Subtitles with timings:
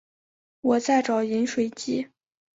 [0.61, 2.07] 我在找饮水机